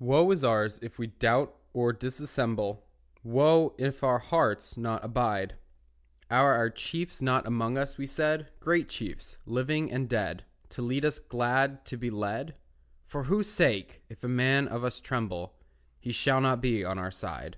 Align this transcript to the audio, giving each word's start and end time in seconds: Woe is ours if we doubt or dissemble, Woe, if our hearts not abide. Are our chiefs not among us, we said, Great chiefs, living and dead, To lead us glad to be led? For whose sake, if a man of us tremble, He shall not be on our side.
Woe 0.00 0.28
is 0.32 0.42
ours 0.42 0.80
if 0.82 0.98
we 0.98 1.06
doubt 1.06 1.54
or 1.72 1.92
dissemble, 1.92 2.84
Woe, 3.22 3.76
if 3.78 4.02
our 4.02 4.18
hearts 4.18 4.76
not 4.76 5.04
abide. 5.04 5.54
Are 6.28 6.54
our 6.54 6.68
chiefs 6.68 7.22
not 7.22 7.46
among 7.46 7.78
us, 7.78 7.96
we 7.96 8.04
said, 8.04 8.50
Great 8.58 8.88
chiefs, 8.88 9.38
living 9.46 9.92
and 9.92 10.08
dead, 10.08 10.44
To 10.70 10.82
lead 10.82 11.04
us 11.04 11.20
glad 11.20 11.84
to 11.84 11.96
be 11.96 12.10
led? 12.10 12.56
For 13.06 13.22
whose 13.30 13.48
sake, 13.50 14.02
if 14.08 14.24
a 14.24 14.28
man 14.28 14.66
of 14.66 14.82
us 14.82 14.98
tremble, 15.00 15.54
He 16.00 16.10
shall 16.10 16.40
not 16.40 16.60
be 16.60 16.84
on 16.84 16.98
our 16.98 17.12
side. 17.12 17.56